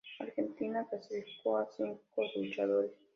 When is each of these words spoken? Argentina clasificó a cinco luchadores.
Argentina 0.19 0.83
clasificó 0.89 1.57
a 1.57 1.69
cinco 1.77 2.01
luchadores. 2.35 2.89